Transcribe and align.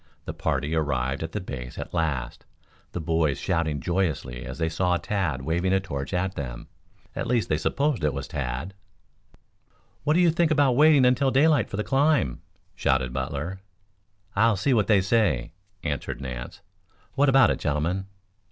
The 0.25 0.33
party 0.33 0.75
ar 0.75 0.81
rived 0.81 1.21
at 1.21 1.31
the 1.31 1.39
base 1.39 1.77
at 1.77 1.93
last, 1.93 2.43
the 2.91 2.99
boys 2.99 3.39
shouting 3.39 3.79
joyously 3.79 4.47
as 4.47 4.57
they 4.57 4.67
saw 4.67 4.97
Tad 4.97 5.43
waving 5.43 5.73
a 5.73 5.79
torch 5.79 6.11
at 6.11 6.33
them. 6.33 6.67
At 7.15 7.27
least 7.27 7.49
they 7.49 7.57
supposed 7.59 8.03
it 8.03 8.11
was 8.11 8.27
Tad. 8.27 8.73
"What 10.03 10.15
do 10.15 10.19
you 10.19 10.31
think 10.31 10.49
about 10.49 10.75
waiting 10.75 11.05
until 11.05 11.29
daylight 11.29 11.69
for 11.69 11.77
the 11.77 11.83
climb?" 11.83 12.41
shouted 12.73 13.13
Butler. 13.13 13.59
"I'll 14.35 14.57
see 14.57 14.73
what 14.73 14.87
they 14.87 15.01
say," 15.01 15.51
answered 15.83 16.19
Nance. 16.19 16.61
"What 17.13 17.29
about 17.29 17.51
it, 17.51 17.59
gentlemen?" 17.59 18.07